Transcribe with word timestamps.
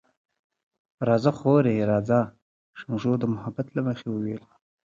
راځه 1.07 1.31
خورې، 1.37 1.87
راځه، 1.91 2.19
شمشو 2.79 3.13
د 3.19 3.23
محبت 3.33 3.67
له 3.75 3.81
مخې 3.87 4.07
وویل. 4.11 4.43